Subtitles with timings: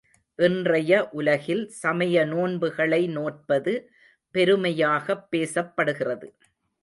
[0.35, 3.91] இன்றைய உலகில் சமய நோன்புகளை நோற்பது
[4.35, 6.33] பெருமையாகப் பேசப்படுகிறது.